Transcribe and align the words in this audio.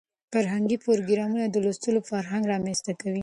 فرهنګي 0.33 0.77
پروګرامونه 0.85 1.45
د 1.49 1.55
لوستلو 1.65 1.99
فرهنګ 2.09 2.43
رامنځته 2.53 2.91
کوي. 3.01 3.19